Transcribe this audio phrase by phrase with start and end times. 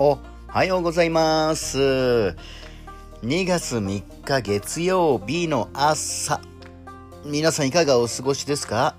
[0.00, 1.76] おはようございます。
[1.76, 2.36] 2
[3.46, 6.40] 月3日月曜日の朝。
[7.24, 8.94] 皆さんいかがお過ごしですか？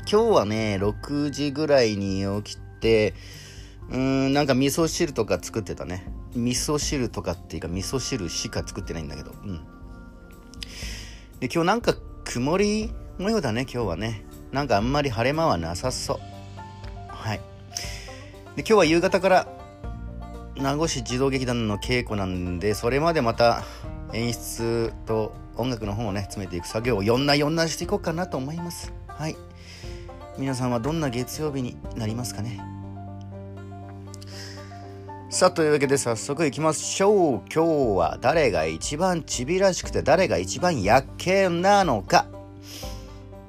[0.00, 3.14] 今日はね、6時ぐらいに起きて、
[3.88, 6.06] うーん、なんか味噌汁とか作ってたね。
[6.34, 9.30] 味噌汁とかっていうか味噌汁しか作ってないんだけど。
[9.30, 9.64] うん。
[11.40, 11.94] で、今日なんか
[12.24, 14.26] 曇り模様だね、今日はね。
[14.52, 16.18] なんかあんまり晴れ間はなさそう。
[17.08, 17.40] はい。
[18.56, 19.59] で、今日は夕方から
[20.60, 23.64] 名護市児童劇団の稽古なんでそれまでまた
[24.12, 28.92] 演出と音楽の方をね詰めていく作業を4な4なしていこうかなと思います。
[29.08, 29.36] はい。
[30.38, 32.60] 皆さんはどんな月曜日になりますかね？
[35.30, 37.42] さあというわけで早速いきましょう。
[37.52, 42.26] 今日は誰が一番ちびらしくて誰が一番やっけなのか。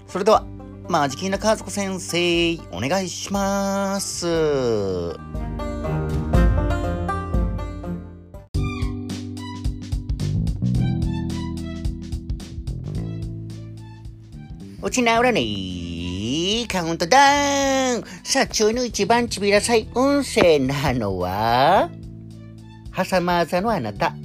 [0.07, 0.45] それでは
[0.87, 4.27] マジキーナ和子先生お願いします。
[14.84, 18.04] 落ち直らねえカウントダウン。
[18.24, 21.91] さあ、中の一番ちびらさい運勢なのは？
[22.96, 24.15] 挟まざのあなた。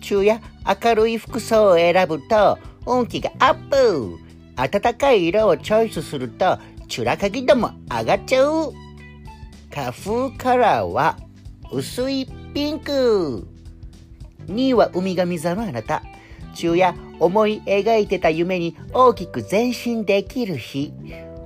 [0.00, 0.40] 昼夜
[0.82, 4.16] 明るい服装を選ぶと運気がアップ。
[4.56, 8.72] 暖かい色をチョイスするとチュラカギ度も上がっちゃう。
[9.70, 11.18] 花粉カラーは
[11.70, 13.46] 薄いピンク。
[14.46, 16.02] 2位は海神座のあなた。
[16.54, 20.92] 昼夜思い描いてた夢に大きく前進できる日。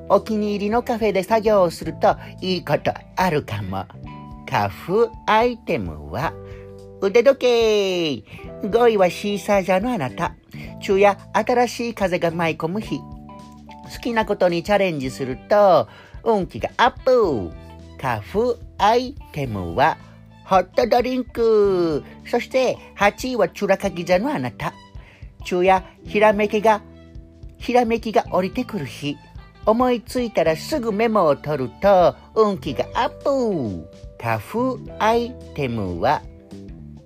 [0.08, 3.84] お気に入りのカフェで作業をするといいことあるかも。
[4.48, 6.33] 花粉アイテムは
[7.02, 8.66] 腕時計。
[8.66, 10.34] 5位はシーサージャーのあなた。
[10.80, 12.98] 昼夜新しい風が舞い込む日。
[12.98, 15.88] 好きなことにチャレンジすると
[16.24, 17.50] 運気がアップ。
[18.00, 19.98] 花粉アイテムは
[20.46, 22.02] ホットドリンク。
[22.27, 24.72] そして8位はチュラカギ座のあなた。
[25.46, 26.83] 昼夜ひらめきが
[27.57, 29.17] ひらめきが降りてくる日。
[29.64, 33.89] 思いついたらすぐメモを取ると運気がアップ。
[34.20, 36.23] 花粉アイテムは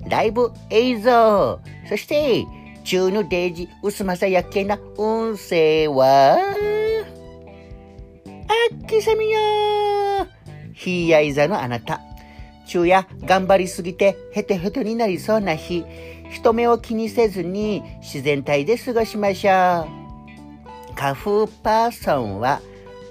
[0.08, 1.60] ライブ映像。
[1.88, 2.46] そして
[2.84, 6.44] 中のデージ薄まさやけな運勢はあ
[8.74, 9.38] っきさみよ。
[10.72, 12.00] ひやい座のあなた。
[12.64, 15.84] 昼夜頑張りすぎてヘトヘトになりそうな日。
[16.30, 20.94] 人目を気にせずに自然体で過ごしましょう。
[20.94, 22.60] 花粉パーソンは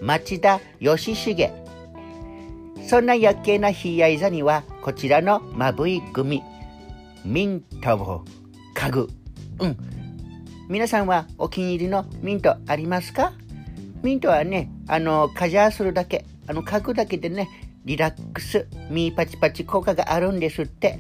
[0.02, 1.52] 町田義重。
[2.88, 6.42] そんな夜景なひやい座にはこちらのまぶいグミ
[7.26, 8.26] ミントを
[8.76, 9.10] 嗅ぐ。
[9.60, 9.78] うん。
[10.70, 13.34] 皆さんはお気に入りのミントありますか？
[14.02, 16.26] ミントはねあのカジャーするだけ。
[16.48, 17.50] あの嗅ぐだけでね
[17.84, 18.68] リラックス。
[18.90, 21.00] ミーパチパチ効果があるんですって。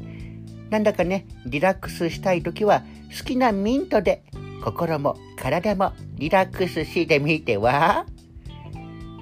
[0.69, 2.83] なんだかねリラックスしたい時は
[3.17, 4.23] 好きなミントで
[4.63, 8.05] 心も体もリラックスしてみては？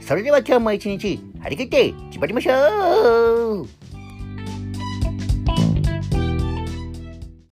[0.02, 3.87] それでは今日も一日張り切って縛りましょう。